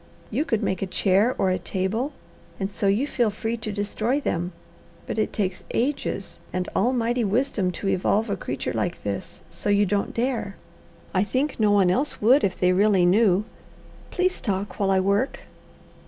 You 0.31 0.45
could 0.45 0.63
make 0.63 0.81
a 0.81 0.87
chair 0.87 1.35
or 1.37 1.51
a 1.51 1.59
table, 1.59 2.11
and 2.59 2.71
so 2.71 2.87
you 2.87 3.05
feel 3.05 3.29
free 3.29 3.55
to 3.57 3.71
destroy 3.71 4.19
them; 4.19 4.51
but 5.05 5.19
it 5.19 5.31
takes 5.31 5.63
ages 5.75 6.39
and 6.51 6.67
Almighty 6.75 7.23
wisdom 7.23 7.71
to 7.73 7.87
evolve 7.87 8.27
a 8.27 8.35
creature 8.35 8.73
like 8.73 9.03
this, 9.03 9.43
so 9.51 9.69
you 9.69 9.85
don't 9.85 10.11
dare. 10.15 10.55
I 11.13 11.23
think 11.23 11.59
no 11.59 11.69
one 11.69 11.91
else 11.91 12.19
would 12.19 12.43
if 12.43 12.57
they 12.57 12.73
really 12.73 13.05
knew. 13.05 13.45
Please 14.09 14.41
talk 14.41 14.79
while 14.79 14.89
I 14.89 14.99
work." 14.99 15.41